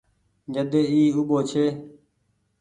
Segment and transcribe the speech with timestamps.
[0.53, 1.65] جڏي اي اوٻو ڇي۔